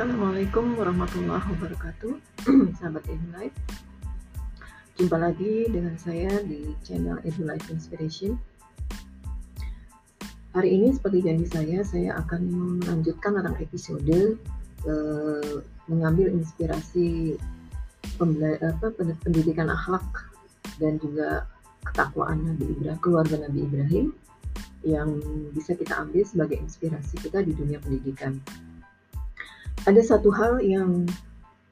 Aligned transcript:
Assalamualaikum 0.00 0.80
warahmatullahi 0.80 1.44
wabarakatuh. 1.44 2.12
Sahabat 2.80 3.04
EduLife 3.04 3.52
Jumpa 4.96 5.20
lagi 5.20 5.68
dengan 5.68 5.92
saya 6.00 6.40
di 6.40 6.72
channel 6.80 7.20
EduLife 7.20 7.68
Inspiration. 7.68 8.40
Hari 10.56 10.72
ini 10.72 10.96
seperti 10.96 11.20
janji 11.20 11.44
saya 11.52 11.84
Saya 11.84 12.16
akan 12.16 12.40
melanjutkan 12.80 13.44
tentang 13.44 13.60
episode 13.60 14.40
eh, 14.88 15.54
Mengambil 15.84 16.32
inspirasi 16.32 17.36
apa, 18.64 18.96
pendidikan 19.20 19.68
akhlak 19.68 20.32
Dan 20.80 20.96
juga 20.96 21.44
ketakwaan 21.84 22.48
Nabi 22.48 22.72
Ibrahim, 22.72 23.00
keluarga 23.04 23.36
Nabi 23.36 23.68
Ibrahim 23.68 24.16
yang 24.80 25.20
bisa 25.52 25.76
kita 25.76 25.92
ambil 25.92 26.24
sebagai 26.24 26.56
inspirasi 26.56 27.20
kita 27.20 27.44
di 27.44 27.52
dunia 27.52 27.76
pendidikan 27.84 28.40
ada 29.88 30.00
satu 30.04 30.28
hal 30.28 30.60
yang 30.60 31.08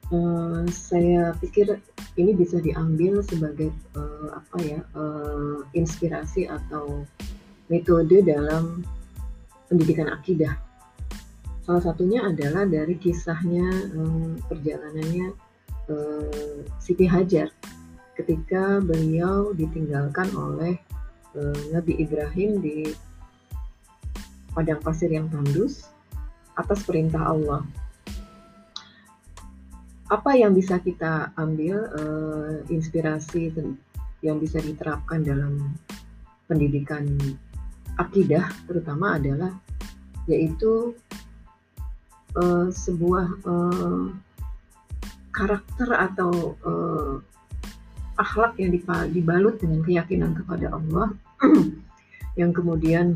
uh, 0.09 0.65
saya 0.69 1.33
pikir 1.37 1.77
ini 2.17 2.33
bisa 2.33 2.57
diambil 2.57 3.21
sebagai 3.21 3.69
uh, 3.93 4.33
apa 4.33 4.57
ya 4.65 4.79
uh, 4.97 5.61
inspirasi 5.77 6.49
atau 6.49 7.05
metode 7.69 8.25
dalam 8.25 8.81
pendidikan 9.69 10.09
akidah. 10.09 10.57
Salah 11.61 11.85
satunya 11.85 12.25
adalah 12.25 12.65
dari 12.65 12.97
kisahnya 12.97 13.93
um, 13.93 14.41
perjalanannya 14.49 15.37
uh, 15.85 16.65
Siti 16.81 17.05
Hajar 17.05 17.53
ketika 18.17 18.81
beliau 18.81 19.53
ditinggalkan 19.53 20.33
oleh 20.33 20.81
uh, 21.37 21.61
Nabi 21.69 22.01
Ibrahim 22.01 22.57
di 22.57 22.89
padang 24.49 24.81
pasir 24.81 25.13
yang 25.13 25.29
tandus 25.29 25.93
atas 26.57 26.81
perintah 26.83 27.21
Allah 27.21 27.61
apa 30.09 30.33
yang 30.33 30.57
bisa 30.57 30.81
kita 30.81 31.29
ambil 31.37 31.85
uh, 31.93 32.53
inspirasi 32.73 33.53
yang 34.25 34.41
bisa 34.41 34.57
diterapkan 34.57 35.21
dalam 35.21 35.77
pendidikan 36.49 37.05
akidah 38.01 38.49
terutama 38.65 39.21
adalah 39.21 39.53
yaitu 40.25 40.97
uh, 42.37 42.67
sebuah 42.73 43.27
uh, 43.45 44.09
karakter 45.29 45.89
atau 45.93 46.57
uh, 46.65 47.15
akhlak 48.19 48.59
yang 48.59 48.75
dibalut 49.13 49.55
dengan 49.63 49.79
keyakinan 49.85 50.35
kepada 50.35 50.75
Allah. 50.75 51.15
Yang 52.39 52.51
kemudian 52.59 53.07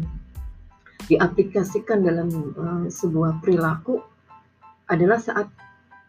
diaplikasikan 1.12 2.08
dalam 2.08 2.32
uh, 2.56 2.86
sebuah 2.88 3.44
perilaku 3.44 4.00
adalah 4.88 5.20
saat 5.20 5.52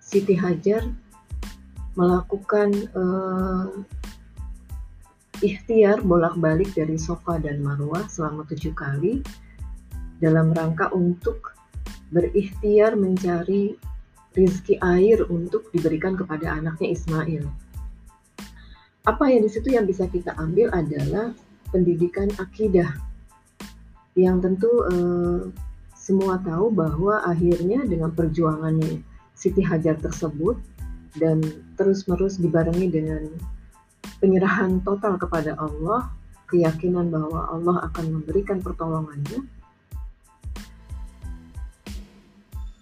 Siti 0.05 0.37
Hajar 0.37 0.85
melakukan 1.97 2.71
uh, 2.93 3.73
ikhtiar 5.41 6.05
bolak-balik 6.05 6.69
dari 6.77 7.01
Sofa 7.01 7.41
dan 7.41 7.65
Marwah 7.65 8.05
selama 8.13 8.45
tujuh 8.45 8.77
kali 8.77 9.25
dalam 10.21 10.53
rangka 10.53 10.93
untuk 10.93 11.57
berikhtiar 12.13 12.95
mencari 13.01 13.75
rizki 14.37 14.77
air 14.85 15.25
untuk 15.33 15.73
diberikan 15.73 16.15
kepada 16.15 16.53
anaknya 16.53 16.93
Ismail. 16.93 17.45
Apa 19.09 19.25
yang 19.31 19.43
di 19.47 19.51
situ 19.51 19.73
yang 19.73 19.89
bisa 19.89 20.05
kita 20.11 20.37
ambil 20.37 20.71
adalah 20.75 21.33
pendidikan 21.71 22.31
akidah 22.39 22.89
yang 24.15 24.39
tentu 24.39 24.71
eh, 24.91 25.41
semua 25.95 26.39
tahu 26.43 26.71
bahwa 26.71 27.23
akhirnya 27.27 27.83
dengan 27.87 28.15
perjuangannya 28.15 29.14
Siti 29.35 29.61
Hajar 29.61 29.99
tersebut 29.99 30.57
dan 31.19 31.43
terus-menerus 31.79 32.39
dibarengi 32.43 32.91
dengan 32.91 33.23
penyerahan 34.19 34.83
total 34.83 35.19
kepada 35.21 35.55
Allah, 35.59 36.11
keyakinan 36.51 37.11
bahwa 37.11 37.51
Allah 37.51 37.77
akan 37.91 38.21
memberikan 38.21 38.59
pertolongannya, 38.63 39.43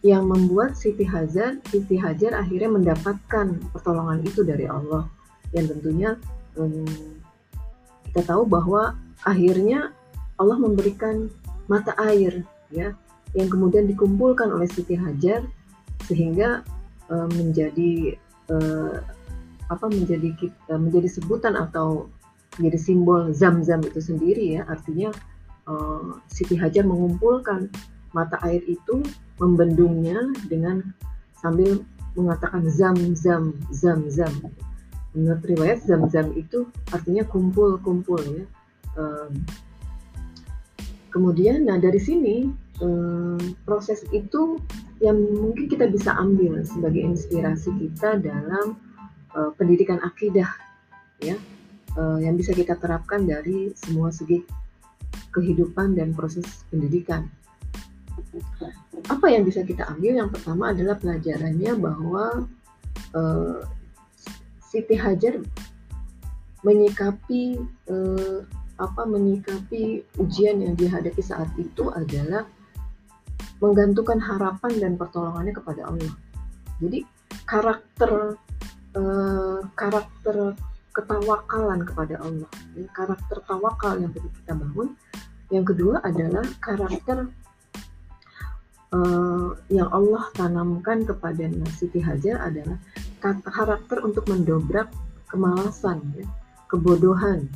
yang 0.03 0.26
membuat 0.26 0.75
Siti 0.75 1.06
Hajar, 1.06 1.62
Siti 1.71 1.94
Hajar 1.94 2.34
akhirnya 2.34 2.71
mendapatkan 2.75 3.47
pertolongan 3.71 4.19
itu 4.26 4.43
dari 4.43 4.66
Allah. 4.66 5.06
Yang 5.55 5.78
tentunya 5.78 6.19
um, 6.59 6.87
kita 8.10 8.34
tahu 8.34 8.43
bahwa 8.43 8.99
akhirnya 9.22 9.94
Allah 10.43 10.59
memberikan 10.59 11.31
mata 11.71 11.94
air, 12.03 12.43
ya, 12.75 12.99
yang 13.38 13.47
kemudian 13.47 13.87
dikumpulkan 13.87 14.50
oleh 14.50 14.66
Siti 14.66 14.99
Hajar 14.99 15.47
sehingga 16.06 16.66
uh, 17.10 17.28
menjadi 17.32 18.16
uh, 18.50 19.02
apa 19.70 19.86
menjadi 19.88 20.34
uh, 20.68 20.80
menjadi 20.80 21.08
sebutan 21.08 21.56
atau 21.56 22.10
menjadi 22.60 22.78
simbol 22.78 23.32
zam-zam 23.32 23.80
itu 23.84 24.00
sendiri 24.00 24.60
ya. 24.60 24.68
Artinya 24.68 25.10
uh, 25.68 26.20
Siti 26.28 26.58
Hajar 26.58 26.84
mengumpulkan 26.84 27.72
mata 28.12 28.36
air 28.44 28.60
itu 28.68 29.00
membendungnya 29.40 30.20
dengan 30.52 30.84
sambil 31.40 31.80
mengatakan 32.12 32.69
zam-zam 32.69 33.56
zam-zam. 33.72 34.32
Menurut 35.16 35.44
riwayat 35.44 35.84
zam-zam 35.84 36.32
itu 36.36 36.69
artinya 36.92 37.24
kumpul-kumpul 37.24 38.20
ya. 38.20 38.44
Uh, 38.92 39.32
kemudian 41.08 41.64
nah 41.64 41.80
dari 41.80 42.00
sini 42.00 42.48
uh, 42.84 43.40
proses 43.64 44.04
itu 44.12 44.60
yang 45.02 45.18
mungkin 45.18 45.66
kita 45.66 45.90
bisa 45.90 46.14
ambil 46.14 46.62
sebagai 46.62 47.02
inspirasi 47.02 47.74
kita 47.74 48.22
dalam 48.22 48.78
uh, 49.34 49.50
pendidikan 49.58 49.98
akidah 49.98 50.46
ya 51.18 51.34
uh, 51.98 52.22
yang 52.22 52.38
bisa 52.38 52.54
kita 52.54 52.78
terapkan 52.78 53.26
dari 53.26 53.74
semua 53.74 54.14
segi 54.14 54.46
kehidupan 55.34 55.98
dan 55.98 56.14
proses 56.14 56.46
pendidikan. 56.70 57.26
Apa 59.10 59.26
yang 59.32 59.42
bisa 59.42 59.66
kita 59.66 59.88
ambil? 59.90 60.22
Yang 60.22 60.30
pertama 60.38 60.70
adalah 60.70 60.96
pelajarannya 61.00 61.72
bahwa 61.82 62.46
uh, 63.16 63.58
Siti 64.62 64.94
Hajar 64.94 65.42
menyikapi 66.62 67.58
uh, 67.90 68.46
apa 68.78 69.02
menyikapi 69.04 70.06
ujian 70.16 70.62
yang 70.62 70.74
dihadapi 70.78 71.20
saat 71.20 71.50
itu 71.58 71.90
adalah 71.90 72.46
menggantungkan 73.62 74.19
harapan 74.19 74.73
dan 74.83 74.93
pertolongannya 74.99 75.55
kepada 75.55 75.87
Allah. 75.87 76.12
Jadi 76.83 77.06
karakter 77.47 78.34
eh, 78.99 79.61
karakter 79.78 80.59
ketawakalan 80.93 81.87
kepada 81.87 82.21
Allah, 82.21 82.50
ya, 82.75 82.84
karakter 82.93 83.39
tawakal 83.47 83.97
yang 84.03 84.11
perlu 84.11 84.28
kita 84.43 84.53
bangun. 84.59 84.89
Yang 85.49 85.65
kedua 85.73 86.03
adalah 86.03 86.45
karakter 86.59 87.31
eh, 88.91 89.49
yang 89.71 89.89
Allah 89.94 90.27
tanamkan 90.34 91.06
kepada 91.06 91.47
Siti 91.79 92.03
Hajar 92.03 92.43
adalah 92.43 92.77
karakter 93.47 94.03
untuk 94.03 94.27
mendobrak 94.27 94.91
kemalasan, 95.31 96.03
ya, 96.19 96.27
kebodohan, 96.67 97.47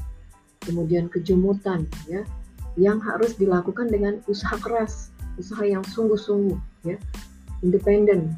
kemudian 0.62 1.10
kejumutan, 1.10 1.82
ya, 2.06 2.22
yang 2.78 3.02
harus 3.02 3.34
dilakukan 3.34 3.90
dengan 3.90 4.22
usaha 4.30 4.54
keras 4.62 5.10
usaha 5.36 5.64
yang 5.64 5.84
sungguh-sungguh 5.84 6.58
ya. 6.88 6.96
Independen. 7.64 8.36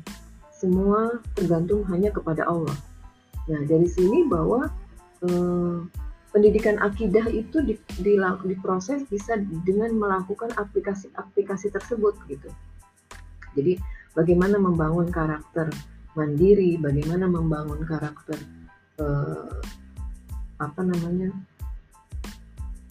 Semua 0.55 1.23
tergantung 1.39 1.87
hanya 1.91 2.11
kepada 2.11 2.47
Allah. 2.47 2.75
Nah 3.49 3.63
dari 3.67 3.87
sini 3.87 4.27
bahwa 4.27 4.71
eh, 5.25 5.79
pendidikan 6.35 6.77
akidah 6.79 7.25
itu 7.31 7.65
di, 7.65 7.75
di, 7.99 8.15
diproses 8.47 9.07
bisa 9.09 9.39
dengan 9.65 9.97
melakukan 9.97 10.53
aplikasi-aplikasi 10.59 11.73
tersebut 11.73 12.15
gitu. 12.29 12.51
Jadi 13.57 13.81
bagaimana 14.13 14.61
membangun 14.61 15.09
karakter 15.09 15.71
mandiri 16.19 16.75
bagaimana 16.83 17.31
membangun 17.31 17.87
karakter 17.87 18.39
eh, 18.99 19.59
apa 20.59 20.81
namanya 20.83 21.31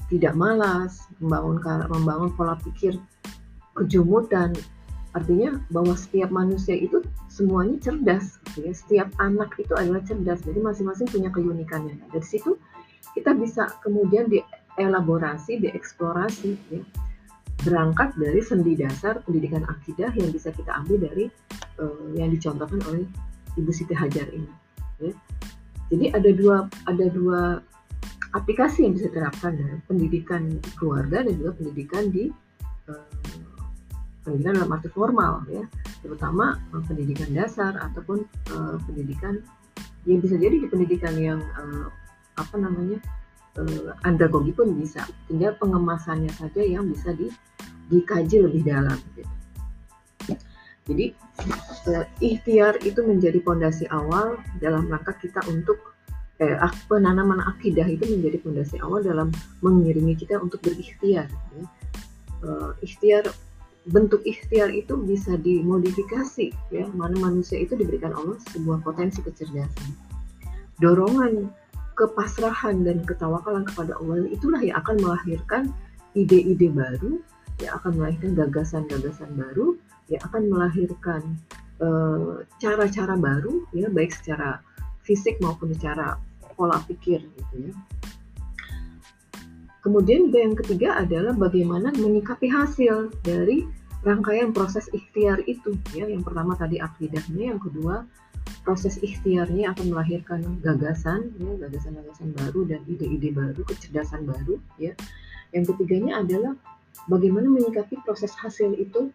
tidak 0.08 0.32
malas 0.40 1.04
membangun 1.20 1.60
membangun 1.92 2.32
pola 2.32 2.56
pikir 2.64 2.96
kejumutan 3.78 4.52
artinya 5.16 5.58
bahwa 5.74 5.98
setiap 5.98 6.30
manusia 6.30 6.78
itu 6.78 7.02
semuanya 7.30 7.78
cerdas 7.82 8.42
gitu 8.52 8.70
ya. 8.70 8.74
Setiap 8.74 9.10
anak 9.22 9.54
itu 9.58 9.74
adalah 9.78 10.02
cerdas. 10.06 10.42
Jadi 10.46 10.60
masing-masing 10.62 11.08
punya 11.10 11.30
keunikannya. 11.30 11.98
Nah, 11.98 12.08
dari 12.14 12.26
situ 12.26 12.58
kita 13.14 13.34
bisa 13.34 13.70
kemudian 13.82 14.30
dielaborasi 14.30 15.62
dieksplorasi 15.62 16.52
ya. 16.74 16.82
Berangkat 17.66 18.14
dari 18.22 18.38
sendi 18.46 18.78
dasar 18.78 19.26
pendidikan 19.26 19.66
akidah 19.66 20.14
yang 20.14 20.30
bisa 20.30 20.54
kita 20.54 20.70
ambil 20.78 21.10
dari 21.10 21.26
uh, 21.82 22.14
yang 22.14 22.30
dicontohkan 22.30 22.78
oleh 22.86 23.10
Ibu 23.58 23.72
Siti 23.74 23.98
Hajar 23.98 24.30
ini 24.30 24.68
ya. 25.02 25.12
jadi 25.90 26.06
ada 26.14 26.30
dua 26.34 26.56
ada 26.86 27.06
dua 27.10 27.42
aplikasi 28.36 28.86
yang 28.86 28.94
bisa 28.94 29.10
diterapkan 29.10 29.58
dalam 29.58 29.80
pendidikan 29.90 30.62
keluarga 30.78 31.26
dan 31.26 31.34
juga 31.40 31.52
pendidikan 31.58 32.04
di 32.14 32.30
uh, 32.92 33.08
pendidikan 34.28 34.60
dalam 34.60 34.76
arti 34.76 34.92
formal 34.92 35.48
ya 35.48 35.64
terutama 36.04 36.60
uh, 36.76 36.84
pendidikan 36.84 37.32
dasar 37.32 37.80
ataupun 37.80 38.28
uh, 38.52 38.76
pendidikan 38.84 39.40
ya 40.04 40.20
bisa 40.20 40.36
jadi 40.36 40.56
di 40.60 40.68
pendidikan 40.68 41.16
yang 41.16 41.40
uh, 41.56 41.88
apa 42.36 42.56
namanya 42.60 43.00
uh, 43.58 43.96
andragogi 44.06 44.52
pun 44.52 44.76
bisa 44.76 45.08
tinggal 45.32 45.56
pengemasannya 45.58 46.30
saja 46.36 46.62
yang 46.62 46.86
bisa 46.92 47.12
di, 47.16 47.32
dikaji 47.90 48.44
lebih 48.44 48.62
dalam 48.68 49.00
gitu. 49.16 49.24
jadi 50.88 51.06
uh, 51.90 52.06
ikhtiar 52.22 52.80
itu 52.86 53.00
menjadi 53.02 53.40
fondasi 53.42 53.90
awal 53.90 54.38
dalam 54.62 54.88
rangka 54.88 55.18
kita 55.20 55.42
untuk 55.50 55.98
eh, 56.38 56.54
penanaman 56.86 57.42
akidah 57.42 57.90
itu 57.90 58.06
menjadi 58.06 58.38
fondasi 58.46 58.78
awal 58.86 59.02
dalam 59.02 59.34
mengiringi 59.66 60.14
kita 60.14 60.38
untuk 60.38 60.62
berikhtiar 60.62 61.28
ya. 61.28 61.64
uh, 62.46 62.72
ikhtiar 62.86 63.26
bentuk 63.88 64.20
ikhtiar 64.28 64.72
itu 64.72 65.00
bisa 65.00 65.40
dimodifikasi 65.40 66.52
ya. 66.72 66.86
Mana 66.94 67.16
manusia 67.20 67.60
itu 67.60 67.74
diberikan 67.76 68.12
Allah 68.16 68.38
sebuah 68.52 68.84
potensi 68.84 69.24
kecerdasan. 69.24 69.96
Dorongan 70.78 71.50
kepasrahan 71.98 72.86
dan 72.86 73.02
ketawakalan 73.04 73.66
kepada 73.66 73.98
Allah 73.98 74.30
itulah 74.30 74.62
yang 74.62 74.78
akan 74.78 75.02
melahirkan 75.02 75.64
ide-ide 76.14 76.70
baru 76.70 77.18
yang 77.58 77.74
akan 77.82 77.98
melahirkan 77.98 78.38
gagasan-gagasan 78.38 79.34
baru 79.34 79.74
yang 80.14 80.22
akan 80.30 80.46
melahirkan 80.46 81.22
eh, 81.82 82.46
cara-cara 82.62 83.18
uh, 83.18 83.20
baru 83.20 83.66
ya 83.74 83.90
baik 83.90 84.14
secara 84.14 84.62
fisik 85.02 85.42
maupun 85.42 85.74
secara 85.74 86.22
pola 86.54 86.78
pikir 86.86 87.22
gitu 87.22 87.56
ya 87.70 87.74
Kemudian 89.88 90.28
yang 90.36 90.52
ketiga 90.52 91.00
adalah 91.00 91.32
bagaimana 91.32 91.96
menyikapi 91.96 92.52
hasil 92.52 93.08
dari 93.24 93.64
rangkaian 94.04 94.52
proses 94.52 94.92
ikhtiar 94.92 95.40
itu 95.48 95.80
ya. 95.96 96.12
Yang 96.12 96.28
pertama 96.28 96.60
tadi 96.60 96.76
akidahnya, 96.84 97.56
yang 97.56 97.62
kedua 97.64 98.04
proses 98.68 99.00
ikhtiarnya 99.00 99.72
akan 99.72 99.96
melahirkan 99.96 100.44
gagasan 100.60 101.32
ya, 101.40 101.56
gagasan-gagasan 101.64 102.36
baru 102.36 102.68
dan 102.68 102.84
ide-ide 102.84 103.32
baru, 103.32 103.64
kecerdasan 103.64 104.28
baru 104.28 104.60
ya. 104.76 104.92
Yang 105.56 105.72
ketiganya 105.72 106.20
adalah 106.20 106.60
bagaimana 107.08 107.48
menyikapi 107.48 108.04
proses 108.04 108.36
hasil 108.36 108.76
itu 108.76 109.08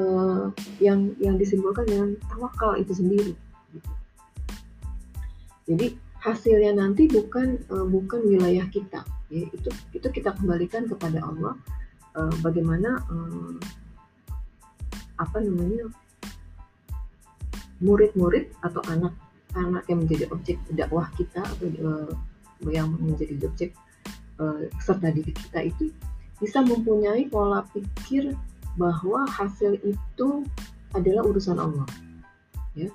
uh, 0.00 0.48
yang 0.80 1.12
yang 1.20 1.36
disimbolkan 1.36 1.84
dengan 1.84 2.16
tawakal 2.32 2.80
itu 2.80 2.96
sendiri. 2.96 3.36
Gitu. 3.76 3.90
Jadi 5.68 5.86
hasilnya 6.24 6.80
nanti 6.80 7.12
bukan 7.12 7.60
uh, 7.68 7.84
bukan 7.84 8.24
wilayah 8.24 8.64
kita 8.72 9.04
ya 9.34 9.46
itu 9.50 9.70
itu 9.90 10.06
kita 10.14 10.30
kembalikan 10.38 10.86
kepada 10.86 11.18
Allah 11.18 11.58
uh, 12.14 12.34
bagaimana 12.38 13.02
uh, 13.10 13.58
apa 15.18 15.42
namanya 15.42 15.90
murid-murid 17.82 18.54
atau 18.62 18.78
anak-anak 18.86 19.84
yang 19.90 19.98
menjadi 20.06 20.24
objek 20.30 20.56
dakwah 20.70 21.10
kita 21.18 21.42
atau 21.42 21.66
uh, 21.82 22.12
yang 22.70 22.94
menjadi 22.94 23.34
objek 23.42 23.70
uh, 24.38 24.70
serta 24.78 25.10
diri 25.10 25.34
kita 25.34 25.66
itu 25.66 25.90
bisa 26.38 26.62
mempunyai 26.62 27.26
pola 27.26 27.66
pikir 27.74 28.34
bahwa 28.78 29.26
hasil 29.26 29.78
itu 29.82 30.28
adalah 30.94 31.26
urusan 31.26 31.58
Allah 31.58 31.86
ya. 32.78 32.90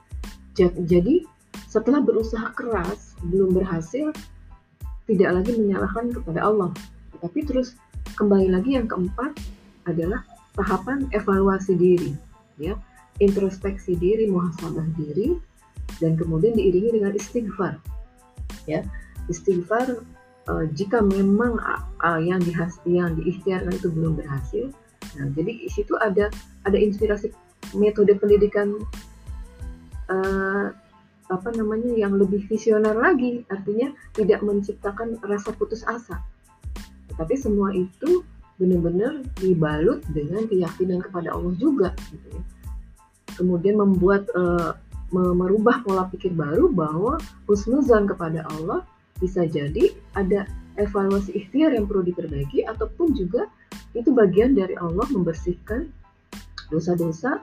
Jadi 0.59 1.23
setelah 1.71 2.03
berusaha 2.03 2.51
keras 2.51 3.15
belum 3.23 3.55
berhasil 3.55 4.11
tidak 5.09 5.41
lagi 5.41 5.57
menyalahkan 5.57 6.13
kepada 6.13 6.45
Allah. 6.45 6.69
Tapi 7.17 7.39
terus 7.43 7.73
kembali 8.15 8.53
lagi 8.53 8.77
yang 8.77 8.85
keempat 8.85 9.33
adalah 9.89 10.21
tahapan 10.53 11.09
evaluasi 11.09 11.73
diri 11.73 12.13
ya. 12.61 12.77
Introspeksi 13.19 13.99
diri 13.99 14.31
muhasabah 14.31 14.85
diri 14.95 15.35
dan 15.99 16.15
kemudian 16.15 16.55
diiringi 16.55 17.01
dengan 17.01 17.11
istighfar 17.17 17.81
ya. 18.69 18.85
Istighfar 19.27 19.99
uh, 20.49 20.65
jika 20.73 20.99
memang 21.05 21.61
uh, 22.01 22.19
yang 22.19 22.41
dihas 22.41 22.81
yang 22.89 23.13
diikhtiarkan 23.15 23.73
itu 23.77 23.87
belum 23.93 24.17
berhasil 24.17 24.73
nah 25.17 25.25
jadi 25.33 25.65
di 25.65 25.69
situ 25.71 25.97
ada 25.97 26.29
ada 26.69 26.77
inspirasi 26.77 27.33
metode 27.77 28.13
pendidikan 28.17 28.77
uh, 30.09 30.69
apa 31.29 31.53
namanya 31.53 31.93
yang 31.93 32.17
lebih 32.17 32.45
visioner 32.49 32.97
lagi. 32.97 33.45
Artinya 33.47 33.93
tidak 34.17 34.41
menciptakan 34.41 35.21
rasa 35.23 35.53
putus 35.53 35.85
asa. 35.85 36.19
Tapi 37.15 37.35
semua 37.37 37.73
itu 37.73 38.25
benar-benar 38.59 39.23
dibalut 39.39 40.03
dengan 40.11 40.43
keyakinan 40.49 40.99
kepada 40.99 41.31
Allah 41.31 41.55
juga 41.55 41.95
gitu 42.11 42.27
ya. 42.35 42.43
Kemudian 43.39 43.79
membuat 43.79 44.27
uh, 44.35 44.75
merubah 45.15 45.81
pola 45.81 46.05
pikir 46.11 46.35
baru 46.35 46.69
bahwa 46.69 47.17
husnuzan 47.47 48.05
kepada 48.05 48.45
Allah 48.51 48.83
bisa 49.17 49.47
jadi 49.47 49.95
ada 50.13 50.45
evaluasi 50.77 51.33
ikhtiar 51.35 51.73
yang 51.73 51.89
perlu 51.89 52.05
diperbaiki 52.05 52.67
ataupun 52.67 53.15
juga 53.17 53.49
itu 53.97 54.13
bagian 54.13 54.53
dari 54.53 54.77
Allah 54.77 55.07
membersihkan 55.09 55.89
dosa-dosa 56.69 57.41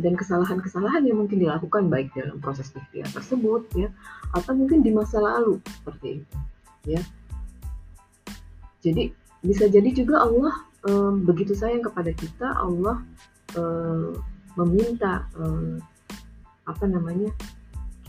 dan 0.00 0.16
kesalahan-kesalahan 0.16 1.04
yang 1.04 1.20
mungkin 1.20 1.38
dilakukan 1.40 1.92
baik 1.92 2.12
dalam 2.16 2.40
proses 2.40 2.72
ikhtiar 2.72 3.08
tersebut 3.12 3.68
ya 3.76 3.88
atau 4.32 4.52
mungkin 4.56 4.80
di 4.80 4.90
masa 4.94 5.20
lalu 5.20 5.60
seperti 5.68 6.22
itu 6.22 6.36
ya. 6.96 7.02
Jadi 8.80 9.12
bisa 9.44 9.68
jadi 9.68 9.90
juga 9.92 10.24
Allah 10.24 10.54
um, 10.88 11.24
begitu 11.24 11.52
sayang 11.52 11.84
kepada 11.84 12.12
kita 12.12 12.48
Allah 12.56 13.04
um, 13.56 14.16
meminta 14.56 15.28
um, 15.36 15.80
apa 16.64 16.84
namanya 16.88 17.32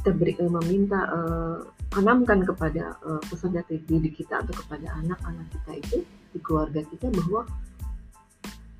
kita 0.02 0.12
beri 0.16 0.34
um, 0.40 0.56
meminta 0.60 1.08
uh, 1.12 1.60
tanamkan 1.92 2.48
kepada 2.48 2.96
uh, 3.04 3.20
peserta 3.28 3.68
didik 3.68 4.24
kita 4.24 4.40
atau 4.40 4.56
kepada 4.56 4.88
anak-anak 5.04 5.48
kita 5.52 5.72
itu 5.84 5.98
di 6.32 6.40
keluarga 6.40 6.80
kita 6.88 7.12
bahwa 7.12 7.44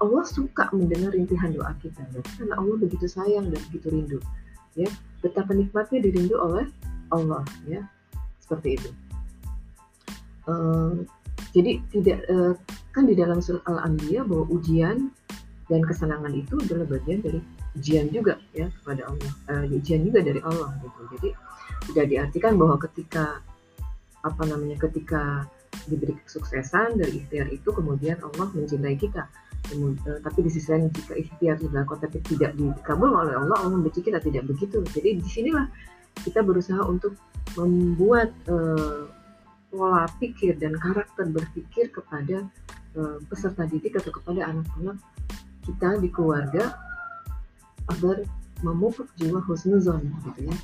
Allah 0.02 0.24
suka 0.26 0.74
mendengar 0.74 1.14
rintihan 1.14 1.54
doa 1.54 1.72
kita 1.78 2.02
ya. 2.10 2.22
karena 2.42 2.58
Allah 2.58 2.76
begitu 2.82 3.06
sayang 3.06 3.54
dan 3.54 3.62
begitu 3.70 3.88
rindu 3.94 4.20
ya. 4.74 4.90
Betapa 5.22 5.54
nikmatnya 5.54 6.02
dirindu 6.02 6.36
oleh 6.42 6.66
Allah 7.14 7.46
ya. 7.70 7.86
Seperti 8.42 8.82
itu. 8.82 8.90
Uh, 10.50 11.06
jadi 11.54 11.78
tidak 11.94 12.26
uh, 12.34 12.58
kan 12.92 13.06
di 13.06 13.14
dalam 13.14 13.40
surat 13.40 13.62
Al-Anbiya 13.70 14.26
bahwa 14.26 14.50
ujian 14.50 15.14
dan 15.70 15.82
kesenangan 15.86 16.34
itu 16.34 16.58
adalah 16.66 16.90
bagian 16.90 17.22
dari 17.22 17.40
ujian 17.78 18.10
juga 18.10 18.42
ya 18.58 18.68
kepada 18.82 19.06
Allah. 19.06 19.32
Uh, 19.48 19.66
ujian 19.70 20.02
juga 20.02 20.26
dari 20.26 20.42
Allah 20.42 20.74
gitu. 20.82 21.00
Jadi 21.14 21.30
tidak 21.94 22.06
diartikan 22.10 22.58
bahwa 22.58 22.76
ketika 22.82 23.40
apa 24.22 24.44
namanya 24.46 24.78
ketika 24.82 25.46
diberi 25.88 26.18
kesuksesan 26.26 27.00
dari 27.00 27.24
ikhtiar 27.24 27.48
itu 27.50 27.70
kemudian 27.72 28.20
Allah 28.22 28.50
mencintai 28.54 28.98
kita 28.98 29.26
Kemudian, 29.70 30.18
tapi 30.26 30.40
di 30.42 30.50
sisi 30.50 30.74
lain 30.74 30.90
jika 30.90 31.14
ikhtiar 31.14 31.56
dilakukan 31.62 32.10
tapi 32.10 32.18
tidak 32.26 32.58
dikabul 32.58 33.14
oleh 33.14 33.38
Allah, 33.38 33.62
Allah 33.62 33.72
membenci 33.78 34.02
kita 34.02 34.18
tidak 34.18 34.50
begitu. 34.50 34.82
Jadi 34.90 35.22
di 35.22 35.28
sinilah 35.30 35.70
kita 36.26 36.42
berusaha 36.42 36.82
untuk 36.90 37.14
membuat 37.56 38.34
uh, 38.50 39.06
pola 39.70 40.10
pikir 40.18 40.58
dan 40.58 40.76
karakter 40.76 41.30
berpikir 41.30 41.94
kepada 41.94 42.44
uh, 42.98 43.18
peserta 43.30 43.70
didik 43.70 43.96
atau 44.02 44.12
kepada 44.12 44.50
anak-anak 44.50 44.98
kita 45.64 45.90
di 46.02 46.10
keluarga 46.10 46.76
agar 47.88 48.26
memupuk 48.66 49.08
jiwa 49.18 49.42
husnuzon 49.46 50.10
gitu 50.26 50.50
ya 50.50 50.56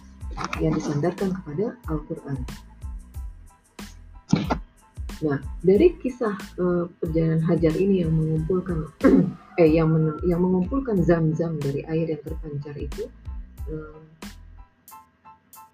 yang 0.62 0.74
disandarkan 0.74 1.34
kepada 1.34 1.78
Al-Quran. 1.90 2.38
Nah, 5.18 5.42
dari 5.66 5.98
kisah 5.98 6.38
uh, 6.62 6.86
perjalanan 7.02 7.42
Hajar 7.42 7.74
ini 7.74 8.06
yang 8.06 8.14
mengumpulkan 8.14 8.86
eh 9.62 9.70
yang 9.70 9.90
men, 9.90 10.14
yang 10.30 10.46
mengumpulkan 10.46 11.02
zam-zam 11.02 11.58
dari 11.58 11.82
air 11.90 12.06
yang 12.06 12.22
terpancar 12.22 12.78
itu 12.78 13.10
uh, 13.74 13.98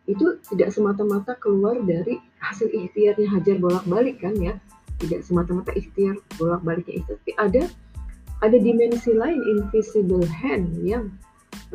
itu 0.08 0.40
tidak 0.52 0.72
semata-mata 0.72 1.36
keluar 1.44 1.76
dari 1.84 2.24
hasil 2.40 2.72
ikhtiarnya 2.72 3.28
Hajar 3.28 3.60
bolak-balik 3.60 4.24
kan 4.24 4.36
ya? 4.40 4.56
Tidak 5.04 5.20
semata-mata 5.20 5.76
ikhtiar 5.76 6.16
bolak-baliknya 6.40 7.04
itu 7.04 7.12
tapi 7.20 7.32
ada 7.36 7.64
ada 8.40 8.58
dimensi 8.60 9.12
lain 9.12 9.40
invisible 9.60 10.24
hand 10.24 10.72
yang 10.88 11.12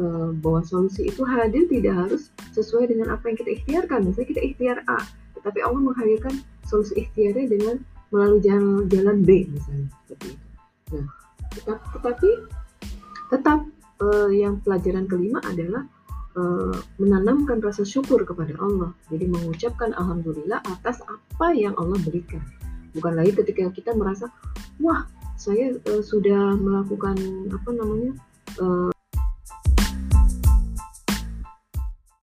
uh, 0.00 0.32
bahwa 0.40 0.64
solusi 0.64 1.08
itu 1.08 1.20
hadir 1.24 1.68
tidak 1.68 2.08
harus 2.08 2.32
sesuai 2.56 2.88
dengan 2.88 3.12
apa 3.12 3.28
yang 3.28 3.36
kita 3.36 3.50
ikhtiarkan. 3.60 4.08
Misalnya 4.08 4.28
kita 4.32 4.40
ikhtiar 4.40 4.78
A 4.88 5.04
tetapi 5.36 5.60
Allah 5.60 5.80
menghadirkan 5.84 6.34
solusi 6.68 7.00
ikhtiarnya 7.00 7.48
dengan 7.48 7.76
melalui 8.12 8.40
jalan 8.44 8.84
jalan 8.88 9.16
B 9.24 9.48
misalnya 9.48 9.88
seperti 10.04 10.26
itu. 10.36 10.46
Nah, 10.92 11.08
tetap, 11.52 11.78
tetapi 11.96 12.30
tetap 13.28 13.60
uh, 14.00 14.30
yang 14.32 14.60
pelajaran 14.64 15.04
kelima 15.08 15.40
adalah 15.44 15.84
uh, 16.36 16.76
menanamkan 17.00 17.60
rasa 17.60 17.84
syukur 17.84 18.24
kepada 18.24 18.56
Allah. 18.60 18.92
Jadi 19.12 19.28
mengucapkan 19.28 19.92
alhamdulillah 19.96 20.60
atas 20.64 21.00
apa 21.04 21.52
yang 21.52 21.76
Allah 21.76 22.00
berikan. 22.04 22.40
Bukan 22.96 23.12
lagi 23.16 23.36
ketika 23.36 23.68
kita 23.72 23.92
merasa 23.92 24.32
wah 24.80 25.04
saya 25.36 25.76
uh, 25.88 26.02
sudah 26.02 26.56
melakukan 26.56 27.16
apa 27.52 27.70
namanya 27.76 28.12
uh, 28.58 28.90